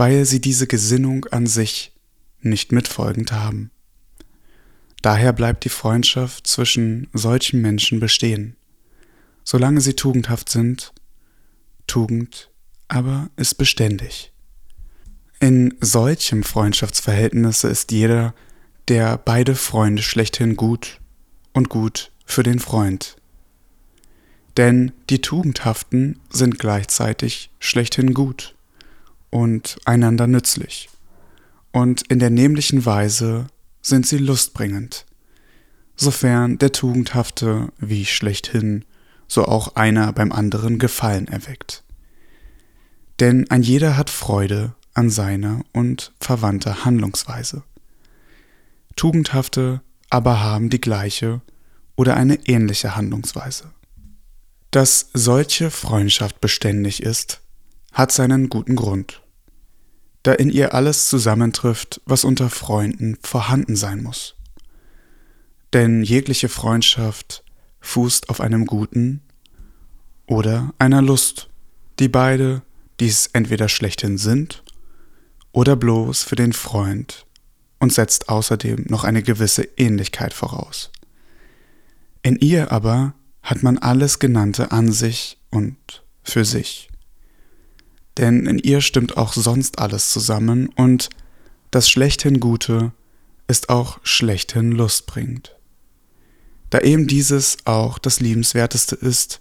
weil 0.01 0.25
sie 0.25 0.41
diese 0.41 0.67
Gesinnung 0.67 1.27
an 1.27 1.47
sich 1.47 1.93
nicht 2.41 2.73
mitfolgend 2.73 3.33
haben. 3.33 3.71
Daher 5.03 5.35
bleibt 5.35 5.67
die 5.67 5.69
Freundschaft 5.69 6.47
zwischen 6.47 7.09
solchen 7.13 7.61
Menschen 7.61 8.01
bestehen, 8.01 8.57
solange 9.45 9.83
sie 9.83 9.93
tugendhaft 9.93 10.49
sind, 10.49 10.95
Tugend 11.87 12.51
aber 12.89 13.29
ist 13.37 13.57
beständig. 13.57 14.30
In 15.43 15.75
solchem 15.81 16.43
Freundschaftsverhältnisse 16.43 17.69
ist 17.69 17.93
jeder, 17.93 18.35
der 18.89 19.17
beide 19.17 19.55
Freunde 19.55 20.03
schlechthin 20.03 20.55
gut 20.55 21.01
und 21.55 21.71
gut 21.71 22.13
für 22.27 22.43
den 22.43 22.59
Freund. 22.59 23.17
Denn 24.59 24.93
die 25.09 25.23
Tugendhaften 25.23 26.21
sind 26.29 26.59
gleichzeitig 26.59 27.51
schlechthin 27.59 28.13
gut 28.13 28.55
und 29.31 29.79
einander 29.87 30.27
nützlich. 30.27 30.91
Und 31.73 32.03
in 32.09 32.19
der 32.19 32.31
nämlichen 32.31 32.85
Weise 32.85 33.47
sind 33.81 34.07
sie 34.07 34.19
lustbringend, 34.19 35.07
sofern 35.97 36.59
der 36.59 36.73
Tugendhafte 36.73 37.73
wie 37.79 38.05
schlechthin, 38.05 38.85
so 39.27 39.47
auch 39.47 39.75
einer 39.77 40.13
beim 40.13 40.33
anderen 40.33 40.79
Gefallen 40.79 41.29
erweckt. 41.29 41.83
Denn 43.21 43.51
ein 43.51 43.63
jeder 43.63 43.97
hat 43.97 44.11
Freude 44.11 44.75
an 44.95 45.11
seiner 45.11 45.63
und 45.73 46.13
verwandter 46.21 46.85
Handlungsweise. 46.85 47.63
Tugendhafte 48.97 49.81
aber 50.11 50.41
haben 50.41 50.71
die 50.71 50.81
gleiche 50.81 51.41
oder 51.97 52.17
eine 52.17 52.47
ähnliche 52.47 52.97
Handlungsweise. 52.97 53.71
Dass 54.71 55.11
solche 55.15 55.71
Freundschaft 55.71 56.41
beständig 56.41 57.03
ist, 57.03 57.41
hat 57.93 58.13
seinen 58.13 58.49
guten 58.49 58.77
Grund, 58.77 59.23
da 60.23 60.33
in 60.33 60.51
ihr 60.51 60.75
alles 60.75 61.09
zusammentrifft, 61.09 62.01
was 62.05 62.25
unter 62.25 62.51
Freunden 62.51 63.17
vorhanden 63.23 63.77
sein 63.77 64.03
muss. 64.03 64.37
Denn 65.73 66.03
jegliche 66.03 66.49
Freundschaft 66.49 67.45
fußt 67.81 68.29
auf 68.29 68.41
einem 68.41 68.67
Guten 68.67 69.23
oder 70.27 70.75
einer 70.79 71.03
Lust, 71.03 71.49
die 71.99 72.09
beide 72.09 72.63
dies 72.99 73.29
entweder 73.33 73.69
schlechthin 73.69 74.19
sind 74.19 74.63
oder 75.53 75.77
bloß 75.77 76.23
für 76.23 76.37
den 76.37 76.53
Freund 76.53 77.27
und 77.79 77.93
setzt 77.93 78.29
außerdem 78.29 78.87
noch 78.89 79.05
eine 79.05 79.23
gewisse 79.23 79.63
Ähnlichkeit 79.77 80.33
voraus. 80.33 80.91
In 82.23 82.37
ihr 82.37 82.71
aber 82.73 83.15
hat 83.43 83.63
man 83.63 83.79
alles 83.79 84.19
Genannte 84.19 84.71
an 84.71 84.93
sich 84.93 85.39
und 85.51 86.05
für 86.23 86.45
sich 86.45 86.91
denn 88.21 88.47
in 88.47 88.59
ihr 88.59 88.83
stimmt 88.83 89.17
auch 89.17 89.33
sonst 89.33 89.79
alles 89.79 90.11
zusammen 90.11 90.69
und 90.69 91.09
das 91.71 91.89
schlechthin 91.89 92.39
Gute 92.39 92.93
ist 93.47 93.71
auch 93.71 93.99
schlechthin 94.03 94.73
lustbringend. 94.73 95.57
Da 96.69 96.81
eben 96.81 97.07
dieses 97.07 97.59
auch 97.65 97.99
das 97.99 98.21
Liebenswerteste 98.21 98.95
ist, 98.95 99.41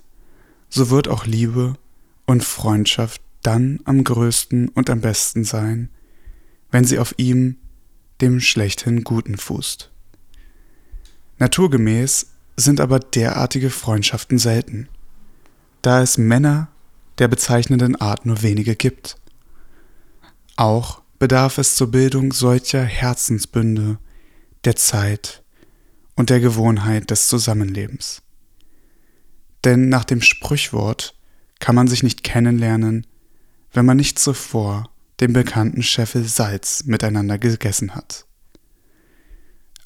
so 0.70 0.90
wird 0.90 1.08
auch 1.08 1.26
Liebe 1.26 1.76
und 2.26 2.44
Freundschaft 2.44 3.22
dann 3.44 3.80
am 3.84 4.04
größten 4.04 4.70
und 4.70 4.90
am 4.90 5.02
besten 5.02 5.44
sein, 5.44 5.90
wenn 6.72 6.84
sie 6.86 7.00
auf 7.00 7.14
ihm, 7.18 7.58
dem 8.22 8.40
schlechthin 8.40 9.04
Guten, 9.04 9.38
fußt. 9.38 9.90
Naturgemäß 11.38 12.28
sind 12.58 12.82
aber 12.82 13.00
derartige 13.00 13.70
Freundschaften 13.70 14.38
selten, 14.38 14.90
da 15.82 16.02
es 16.02 16.18
Männer 16.18 16.68
der 17.18 17.28
bezeichnenden 17.28 17.96
Art 17.96 18.26
nur 18.26 18.42
wenige 18.42 18.76
gibt. 18.76 19.18
Auch 20.56 21.02
bedarf 21.20 21.58
es 21.58 21.76
zur 21.76 21.92
Bildung 21.92 22.34
solcher 22.34 22.84
Herzensbünde 22.84 23.98
der 24.66 24.76
Zeit 24.76 25.44
und 26.16 26.30
der 26.30 26.40
Gewohnheit 26.40 27.12
des 27.12 27.28
Zusammenlebens. 27.28 28.22
Denn 29.64 29.90
nach 29.90 30.06
dem 30.06 30.22
Sprichwort 30.22 31.16
kann 31.60 31.76
man 31.76 31.88
sich 31.88 32.04
nicht 32.04 32.24
kennenlernen, 32.24 33.06
wenn 33.74 33.86
man 33.86 33.98
nicht 33.98 34.20
zuvor 34.20 34.90
den 35.20 35.34
bekannten 35.34 35.84
Scheffel 35.84 36.24
Salz 36.24 36.86
miteinander 36.86 37.38
gegessen 37.38 37.96
hat. 37.96 38.26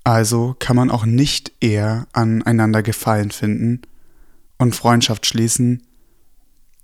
Also 0.03 0.55
kann 0.59 0.75
man 0.75 0.91
auch 0.91 1.05
nicht 1.05 1.53
eher 1.61 2.07
aneinander 2.13 2.83
Gefallen 2.83 3.31
finden 3.31 3.81
und 4.57 4.75
Freundschaft 4.75 5.25
schließen, 5.25 5.83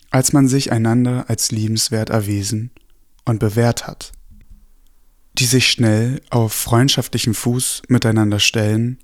als 0.09 0.33
man 0.33 0.47
sich 0.47 0.71
einander 0.71 1.25
als 1.29 1.51
liebenswert 1.51 2.09
erwiesen 2.09 2.71
und 3.25 3.39
bewährt 3.39 3.85
hat. 3.87 4.13
die 5.37 5.45
sich 5.45 5.69
schnell 5.69 6.21
auf 6.29 6.53
freundschaftlichen 6.53 7.33
Fuß 7.33 7.83
miteinander 7.87 8.39
stellen, 8.39 8.97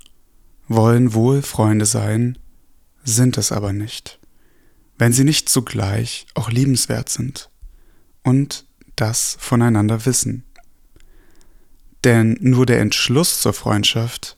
wollen 0.67 1.13
wohl 1.13 1.41
Freunde 1.41 1.85
sein, 1.85 2.37
sind 3.03 3.37
es 3.37 3.51
aber 3.51 3.71
nicht, 3.71 4.19
wenn 4.97 5.13
sie 5.13 5.23
nicht 5.23 5.47
zugleich 5.47 6.25
auch 6.33 6.49
liebenswert 6.49 7.09
sind 7.09 7.49
und 8.23 8.65
das 8.95 9.37
voneinander 9.39 10.05
wissen. 10.05 10.43
Denn 12.03 12.37
nur 12.39 12.65
der 12.65 12.79
Entschluss 12.79 13.41
zur 13.41 13.53
Freundschaft, 13.53 14.37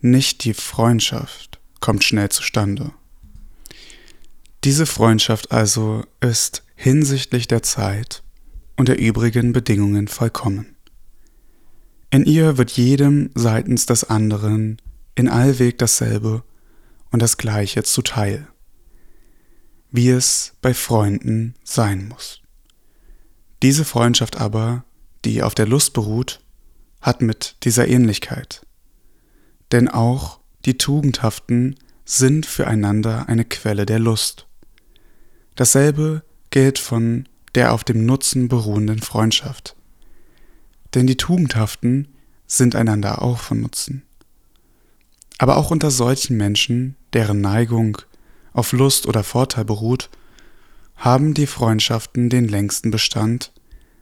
nicht 0.00 0.44
die 0.44 0.54
Freundschaft, 0.54 1.60
kommt 1.80 2.04
schnell 2.04 2.28
zustande. 2.28 2.92
Diese 4.64 4.86
Freundschaft 4.86 5.52
also 5.52 6.04
ist 6.20 6.64
hinsichtlich 6.74 7.46
der 7.46 7.62
Zeit 7.62 8.22
und 8.76 8.88
der 8.88 8.98
übrigen 8.98 9.52
Bedingungen 9.52 10.08
vollkommen. 10.08 10.76
In 12.10 12.24
ihr 12.24 12.58
wird 12.58 12.72
jedem 12.72 13.30
seitens 13.34 13.86
des 13.86 14.04
anderen 14.04 14.80
in 15.14 15.28
allweg 15.28 15.78
dasselbe 15.78 16.42
und 17.10 17.20
das 17.20 17.36
Gleiche 17.36 17.82
zuteil, 17.82 18.48
wie 19.90 20.10
es 20.10 20.54
bei 20.60 20.74
Freunden 20.74 21.54
sein 21.64 22.08
muss. 22.08 22.42
Diese 23.62 23.84
Freundschaft 23.84 24.36
aber, 24.36 24.84
die 25.24 25.42
auf 25.42 25.54
der 25.54 25.66
Lust 25.66 25.92
beruht, 25.92 26.40
hat 27.00 27.22
mit 27.22 27.56
dieser 27.62 27.88
Ähnlichkeit. 27.88 28.66
Denn 29.72 29.88
auch 29.88 30.40
die 30.64 30.78
Tugendhaften 30.78 31.76
sind 32.04 32.46
füreinander 32.46 33.28
eine 33.28 33.44
Quelle 33.44 33.86
der 33.86 33.98
Lust. 33.98 34.46
Dasselbe 35.54 36.22
gilt 36.50 36.78
von 36.78 37.28
der 37.54 37.72
auf 37.72 37.82
dem 37.82 38.04
Nutzen 38.04 38.48
beruhenden 38.48 39.00
Freundschaft. 39.00 39.76
Denn 40.94 41.06
die 41.06 41.16
Tugendhaften 41.16 42.08
sind 42.46 42.76
einander 42.76 43.22
auch 43.22 43.38
von 43.38 43.60
Nutzen. 43.60 44.02
Aber 45.38 45.56
auch 45.56 45.70
unter 45.70 45.90
solchen 45.90 46.36
Menschen, 46.36 46.96
deren 47.12 47.40
Neigung 47.40 47.98
auf 48.52 48.72
Lust 48.72 49.06
oder 49.06 49.24
Vorteil 49.24 49.64
beruht, 49.64 50.08
haben 50.96 51.34
die 51.34 51.46
Freundschaften 51.46 52.28
den 52.28 52.48
längsten 52.48 52.90
Bestand, 52.90 53.52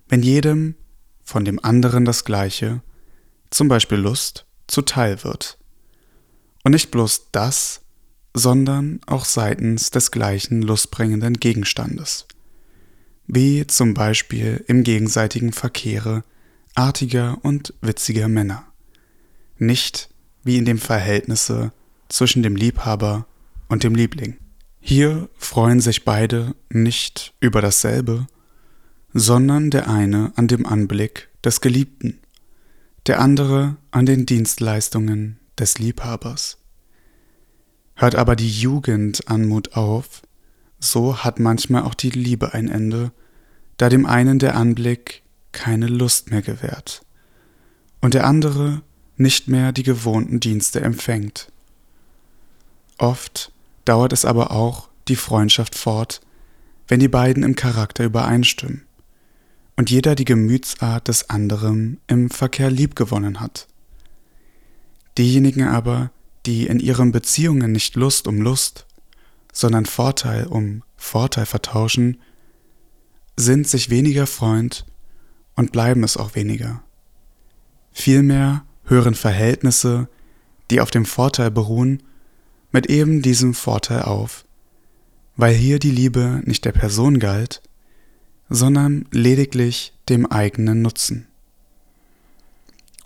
wenn 0.08 0.22
jedem 0.22 0.76
von 1.22 1.44
dem 1.44 1.62
anderen 1.62 2.04
das 2.04 2.24
Gleiche, 2.24 2.82
zum 3.50 3.68
Beispiel 3.68 3.98
Lust, 3.98 4.46
zuteil 4.66 5.24
wird. 5.24 5.58
Und 6.62 6.72
nicht 6.72 6.90
bloß 6.90 7.28
das, 7.32 7.82
sondern 8.34 9.00
auch 9.06 9.24
seitens 9.24 9.90
des 9.90 10.10
gleichen 10.10 10.62
lustbringenden 10.62 11.34
Gegenstandes, 11.34 12.26
wie 13.26 13.66
zum 13.66 13.94
Beispiel 13.94 14.64
im 14.66 14.82
gegenseitigen 14.82 15.52
Verkehre 15.52 16.24
artiger 16.74 17.38
und 17.42 17.74
witziger 17.80 18.28
Männer, 18.28 18.64
nicht 19.58 20.10
wie 20.42 20.56
in 20.58 20.64
dem 20.64 20.78
Verhältnisse 20.78 21.72
zwischen 22.08 22.42
dem 22.42 22.56
Liebhaber 22.56 23.26
und 23.68 23.84
dem 23.84 23.94
Liebling. 23.94 24.36
Hier 24.86 25.30
freuen 25.38 25.80
sich 25.80 26.04
beide 26.04 26.54
nicht 26.68 27.32
über 27.40 27.62
dasselbe, 27.62 28.26
sondern 29.14 29.70
der 29.70 29.88
eine 29.88 30.34
an 30.36 30.46
dem 30.46 30.66
Anblick 30.66 31.30
des 31.42 31.62
Geliebten, 31.62 32.18
der 33.06 33.18
andere 33.18 33.78
an 33.92 34.04
den 34.04 34.26
Dienstleistungen 34.26 35.38
des 35.58 35.78
Liebhabers. 35.78 36.58
Hört 37.94 38.14
aber 38.14 38.36
die 38.36 38.50
Jugendanmut 38.50 39.72
auf, 39.72 40.20
so 40.78 41.24
hat 41.24 41.40
manchmal 41.40 41.84
auch 41.84 41.94
die 41.94 42.10
Liebe 42.10 42.52
ein 42.52 42.68
Ende, 42.68 43.10
da 43.78 43.88
dem 43.88 44.04
einen 44.04 44.38
der 44.38 44.54
Anblick 44.54 45.22
keine 45.52 45.86
Lust 45.86 46.30
mehr 46.30 46.42
gewährt 46.42 47.00
und 48.02 48.12
der 48.12 48.26
andere 48.26 48.82
nicht 49.16 49.48
mehr 49.48 49.72
die 49.72 49.82
gewohnten 49.82 50.40
Dienste 50.40 50.82
empfängt. 50.82 51.50
Oft 52.98 53.53
dauert 53.84 54.12
es 54.12 54.24
aber 54.24 54.50
auch 54.50 54.88
die 55.08 55.16
Freundschaft 55.16 55.74
fort, 55.74 56.20
wenn 56.88 57.00
die 57.00 57.08
beiden 57.08 57.42
im 57.42 57.56
Charakter 57.56 58.04
übereinstimmen 58.04 58.82
und 59.76 59.90
jeder 59.90 60.14
die 60.14 60.24
Gemütsart 60.24 61.08
des 61.08 61.30
anderen 61.30 62.00
im 62.06 62.30
Verkehr 62.30 62.70
liebgewonnen 62.70 63.40
hat. 63.40 63.66
Diejenigen 65.18 65.64
aber, 65.68 66.10
die 66.46 66.66
in 66.66 66.80
ihren 66.80 67.12
Beziehungen 67.12 67.72
nicht 67.72 67.96
Lust 67.96 68.26
um 68.26 68.40
Lust, 68.40 68.86
sondern 69.52 69.86
Vorteil 69.86 70.46
um 70.46 70.82
Vorteil 70.96 71.46
vertauschen, 71.46 72.20
sind 73.36 73.68
sich 73.68 73.90
weniger 73.90 74.26
Freund 74.26 74.84
und 75.54 75.72
bleiben 75.72 76.04
es 76.04 76.16
auch 76.16 76.34
weniger. 76.34 76.82
Vielmehr 77.92 78.64
hören 78.84 79.14
Verhältnisse, 79.14 80.08
die 80.70 80.80
auf 80.80 80.90
dem 80.90 81.04
Vorteil 81.04 81.50
beruhen, 81.50 82.02
mit 82.74 82.86
eben 82.86 83.22
diesem 83.22 83.54
Vorteil 83.54 84.02
auf, 84.02 84.44
weil 85.36 85.54
hier 85.54 85.78
die 85.78 85.92
Liebe 85.92 86.42
nicht 86.44 86.64
der 86.64 86.72
Person 86.72 87.20
galt, 87.20 87.62
sondern 88.50 89.06
lediglich 89.12 89.94
dem 90.08 90.26
eigenen 90.26 90.82
Nutzen. 90.82 91.28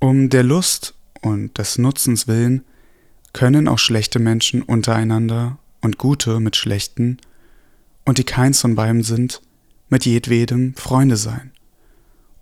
Um 0.00 0.30
der 0.30 0.42
Lust 0.42 0.94
und 1.20 1.58
des 1.58 1.76
Nutzens 1.76 2.26
willen 2.26 2.64
können 3.34 3.68
auch 3.68 3.78
schlechte 3.78 4.18
Menschen 4.18 4.62
untereinander 4.62 5.58
und 5.82 5.98
gute 5.98 6.40
mit 6.40 6.56
schlechten 6.56 7.18
und 8.06 8.16
die 8.16 8.24
keins 8.24 8.62
von 8.62 8.74
beiden 8.74 9.02
sind, 9.02 9.42
mit 9.90 10.06
jedwedem 10.06 10.74
Freunde 10.76 11.18
sein, 11.18 11.52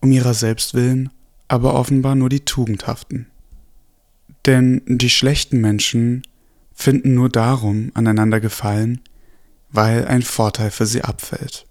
um 0.01 0.13
ihrer 0.13 0.33
selbst 0.33 0.75
willen 0.75 1.11
aber 1.49 1.75
offenbar 1.75 2.15
nur 2.15 2.29
die 2.29 2.45
Tugendhaften. 2.45 3.27
Denn 4.47 4.83
die 4.87 5.11
schlechten 5.11 5.61
Menschen 5.61 6.23
finden 6.77 7.15
nur 7.15 7.31
darum 7.31 7.91
aneinander 7.95 8.39
gefallen, 8.39 9.01
weil 9.71 10.07
ein 10.07 10.23
Vorteil 10.23 10.71
für 10.71 10.87
sie 10.87 11.03
abfällt. 11.03 11.67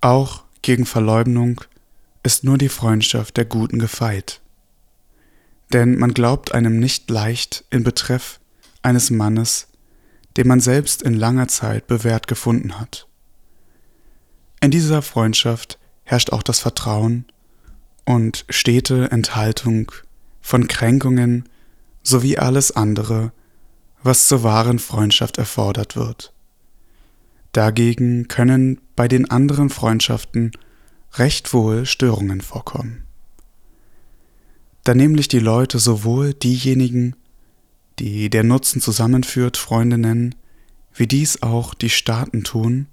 Auch 0.00 0.42
gegen 0.62 0.86
Verleumdung 0.86 1.60
ist 2.22 2.42
nur 2.42 2.58
die 2.58 2.70
Freundschaft 2.70 3.36
der 3.36 3.44
Guten 3.44 3.78
gefeit. 3.78 4.40
Denn 5.72 5.98
man 5.98 6.14
glaubt 6.14 6.52
einem 6.52 6.80
nicht 6.80 7.08
leicht 7.10 7.64
in 7.70 7.84
Betreff 7.84 8.40
eines 8.82 9.10
Mannes, 9.10 9.68
den 10.36 10.48
man 10.48 10.60
selbst 10.60 11.02
in 11.02 11.14
langer 11.14 11.48
Zeit 11.48 11.86
bewährt 11.86 12.26
gefunden 12.26 12.80
hat. 12.80 13.06
In 14.60 14.70
dieser 14.70 15.02
Freundschaft 15.02 15.78
herrscht 16.04 16.32
auch 16.32 16.42
das 16.42 16.58
Vertrauen 16.58 17.26
und 18.04 18.44
stete 18.48 19.10
Enthaltung 19.10 19.92
von 20.40 20.66
Kränkungen 20.68 21.48
sowie 22.02 22.38
alles 22.38 22.72
andere, 22.72 23.32
was 24.02 24.28
zur 24.28 24.42
wahren 24.42 24.78
Freundschaft 24.78 25.38
erfordert 25.38 25.96
wird. 25.96 26.32
Dagegen 27.52 28.28
können 28.28 28.80
bei 28.96 29.08
den 29.08 29.30
anderen 29.30 29.70
Freundschaften 29.70 30.52
recht 31.14 31.52
wohl 31.52 31.84
Störungen 31.86 32.40
vorkommen. 32.40 33.04
Da 34.84 34.94
nämlich 34.94 35.28
die 35.28 35.40
Leute 35.40 35.78
sowohl 35.78 36.32
diejenigen, 36.32 37.16
die 37.98 38.30
der 38.30 38.44
Nutzen 38.44 38.80
zusammenführt, 38.80 39.56
Freunde 39.56 39.98
nennen, 39.98 40.34
wie 40.94 41.06
dies 41.06 41.42
auch 41.42 41.74
die 41.74 41.90
Staaten 41.90 42.44
tun, 42.44 42.86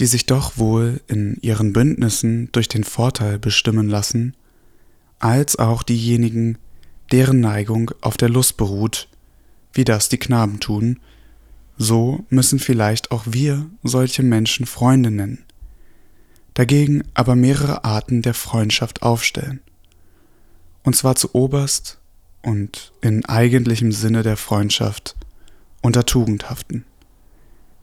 die 0.00 0.06
sich 0.06 0.26
doch 0.26 0.58
wohl 0.58 1.00
in 1.08 1.38
ihren 1.40 1.72
Bündnissen 1.72 2.50
durch 2.52 2.68
den 2.68 2.84
Vorteil 2.84 3.38
bestimmen 3.38 3.88
lassen, 3.88 4.36
als 5.18 5.56
auch 5.56 5.82
diejenigen, 5.82 6.58
deren 7.10 7.40
Neigung 7.40 7.90
auf 8.00 8.16
der 8.16 8.28
Lust 8.28 8.56
beruht, 8.56 9.08
wie 9.72 9.84
das 9.84 10.08
die 10.08 10.18
Knaben 10.18 10.60
tun, 10.60 11.00
so 11.76 12.24
müssen 12.28 12.58
vielleicht 12.58 13.10
auch 13.10 13.24
wir 13.26 13.66
solche 13.82 14.22
Menschen 14.22 14.66
Freunde 14.66 15.10
nennen, 15.10 15.44
dagegen 16.54 17.04
aber 17.14 17.36
mehrere 17.36 17.84
Arten 17.84 18.22
der 18.22 18.34
Freundschaft 18.34 19.02
aufstellen, 19.02 19.60
und 20.82 20.96
zwar 20.96 21.14
zu 21.14 21.34
oberst 21.34 21.98
und 22.42 22.92
in 23.00 23.24
eigentlichem 23.24 23.92
Sinne 23.92 24.22
der 24.22 24.36
Freundschaft 24.36 25.16
unter 25.82 26.04
Tugendhaften, 26.04 26.84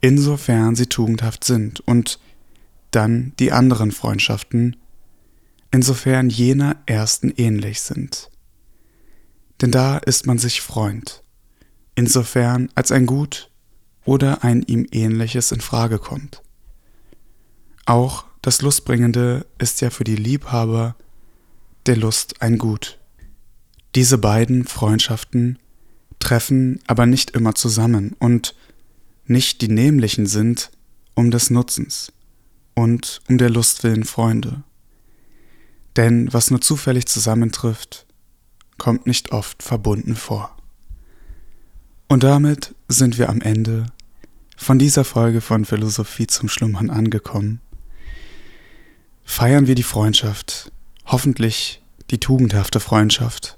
insofern 0.01 0.75
sie 0.75 0.87
tugendhaft 0.87 1.43
sind, 1.43 1.79
und 1.81 2.19
dann 2.91 3.33
die 3.39 3.51
anderen 3.51 3.91
Freundschaften, 3.91 4.77
insofern 5.71 6.29
jener 6.29 6.77
ersten 6.85 7.29
ähnlich 7.29 7.81
sind. 7.81 8.29
Denn 9.61 9.71
da 9.71 9.97
ist 9.97 10.25
man 10.25 10.37
sich 10.37 10.61
Freund, 10.61 11.23
insofern 11.95 12.69
als 12.75 12.91
ein 12.91 13.05
Gut 13.05 13.49
oder 14.03 14.43
ein 14.43 14.61
ihm 14.61 14.87
ähnliches 14.91 15.51
in 15.51 15.61
Frage 15.61 15.97
kommt. 15.99 16.41
Auch 17.85 18.25
das 18.41 18.61
Lustbringende 18.61 19.45
ist 19.57 19.81
ja 19.81 19.89
für 19.89 20.03
die 20.03 20.15
Liebhaber 20.15 20.95
der 21.85 21.97
Lust 21.97 22.41
ein 22.41 22.57
Gut. 22.57 22.99
Diese 23.95 24.17
beiden 24.17 24.65
Freundschaften 24.65 25.57
treffen 26.19 26.79
aber 26.87 27.05
nicht 27.05 27.31
immer 27.31 27.55
zusammen 27.55 28.15
und 28.19 28.55
nicht 29.25 29.61
die 29.61 29.67
nämlichen 29.67 30.27
sind 30.27 30.71
um 31.15 31.31
des 31.31 31.49
Nutzens 31.49 32.11
und 32.73 33.21
um 33.29 33.37
der 33.37 33.49
Lust 33.49 33.83
willen 33.83 34.03
Freunde. 34.03 34.63
Denn 35.95 36.31
was 36.33 36.51
nur 36.51 36.61
zufällig 36.61 37.05
zusammentrifft, 37.07 38.05
kommt 38.77 39.07
nicht 39.07 39.31
oft 39.31 39.63
verbunden 39.63 40.15
vor. 40.15 40.54
Und 42.07 42.23
damit 42.23 42.75
sind 42.87 43.17
wir 43.17 43.29
am 43.29 43.41
Ende 43.41 43.87
von 44.55 44.77
dieser 44.77 45.03
Folge 45.03 45.41
von 45.41 45.65
Philosophie 45.65 46.27
zum 46.27 46.49
Schlummern 46.49 46.89
angekommen. 46.89 47.61
Feiern 49.23 49.65
wir 49.65 49.75
die 49.75 49.83
Freundschaft, 49.83 50.71
hoffentlich 51.05 51.81
die 52.11 52.19
tugendhafte 52.19 52.79
Freundschaft. 52.79 53.57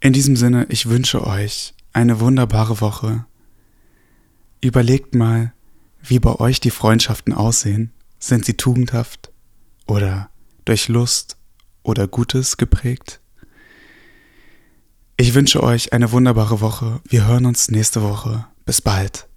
In 0.00 0.12
diesem 0.12 0.36
Sinne, 0.36 0.66
ich 0.68 0.88
wünsche 0.88 1.26
euch 1.26 1.74
eine 1.94 2.20
wunderbare 2.20 2.80
Woche. 2.80 3.24
Überlegt 4.60 5.14
mal, 5.14 5.52
wie 6.02 6.18
bei 6.18 6.34
euch 6.36 6.60
die 6.60 6.70
Freundschaften 6.70 7.32
aussehen. 7.32 7.92
Sind 8.18 8.44
sie 8.44 8.54
tugendhaft 8.54 9.32
oder 9.86 10.30
durch 10.64 10.88
Lust 10.88 11.38
oder 11.82 12.06
Gutes 12.06 12.56
geprägt? 12.56 13.21
Ich 15.22 15.34
wünsche 15.34 15.62
euch 15.62 15.92
eine 15.92 16.10
wunderbare 16.10 16.60
Woche. 16.60 17.00
Wir 17.08 17.28
hören 17.28 17.46
uns 17.46 17.70
nächste 17.70 18.02
Woche. 18.02 18.44
Bis 18.64 18.80
bald. 18.80 19.28